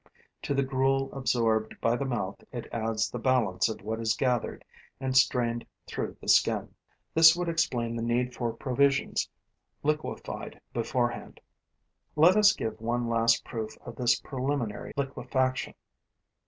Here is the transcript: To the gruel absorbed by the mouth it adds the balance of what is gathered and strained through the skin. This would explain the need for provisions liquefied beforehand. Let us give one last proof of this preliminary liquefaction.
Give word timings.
To 0.41 0.55
the 0.55 0.63
gruel 0.63 1.13
absorbed 1.13 1.79
by 1.79 1.95
the 1.95 2.05
mouth 2.05 2.43
it 2.51 2.67
adds 2.71 3.07
the 3.11 3.19
balance 3.19 3.69
of 3.69 3.83
what 3.83 3.99
is 3.99 4.15
gathered 4.15 4.65
and 4.99 5.15
strained 5.15 5.63
through 5.85 6.17
the 6.19 6.27
skin. 6.27 6.73
This 7.13 7.35
would 7.35 7.47
explain 7.47 7.95
the 7.95 8.01
need 8.01 8.33
for 8.33 8.51
provisions 8.51 9.29
liquefied 9.83 10.59
beforehand. 10.73 11.39
Let 12.15 12.35
us 12.35 12.51
give 12.53 12.81
one 12.81 13.09
last 13.09 13.45
proof 13.45 13.77
of 13.85 13.95
this 13.95 14.19
preliminary 14.19 14.91
liquefaction. 14.97 15.75